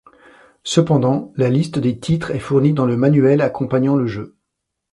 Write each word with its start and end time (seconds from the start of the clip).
Cependant, 0.63 1.31
la 1.35 1.47
liste 1.51 1.77
des 1.77 1.99
titres 1.99 2.31
est 2.31 2.39
fournie 2.39 2.73
dans 2.73 2.87
le 2.87 2.97
manuel 2.97 3.39
accompagnant 3.39 3.95
le 3.95 4.07
jeu. 4.07 4.35